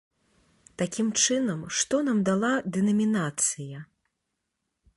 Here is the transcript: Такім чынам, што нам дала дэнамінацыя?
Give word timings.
Такім 0.81 1.07
чынам, 1.25 1.59
што 1.79 1.99
нам 2.07 2.23
дала 2.29 2.51
дэнамінацыя? 2.77 3.83